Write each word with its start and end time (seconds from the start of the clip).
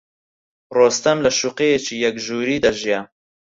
ڕۆستەم 0.75 1.17
لە 1.25 1.31
شوقەیەکی 1.39 2.01
یەک 2.05 2.15
ژووری 2.25 2.61
دەژیا. 2.63 2.99